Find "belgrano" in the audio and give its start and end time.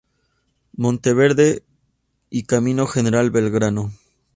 3.29-3.91